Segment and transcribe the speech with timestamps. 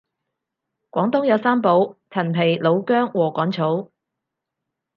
[0.89, 3.91] 廣東有三寶陳皮老薑禾桿草